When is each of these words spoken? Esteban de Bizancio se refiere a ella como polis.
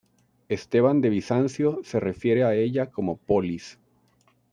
Esteban 0.49 0.99
de 0.99 1.09
Bizancio 1.09 1.79
se 1.83 1.99
refiere 1.99 2.43
a 2.43 2.55
ella 2.55 2.89
como 2.89 3.17
polis. 3.17 3.77